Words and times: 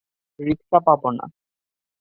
রিকশা 0.39 0.79
পাবো 0.85 1.09
না। 1.17 1.25